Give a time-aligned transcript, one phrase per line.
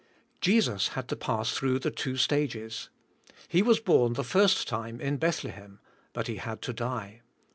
[0.39, 2.89] Jesus had to pass throug h the two stag es.
[3.47, 5.79] He was born the first time in Bethlehem,
[6.11, 7.21] but He had to die.